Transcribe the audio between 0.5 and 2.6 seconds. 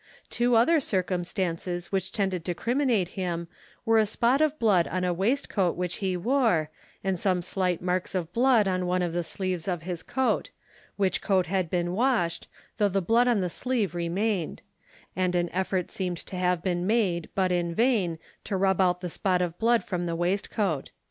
other circumstances which tended to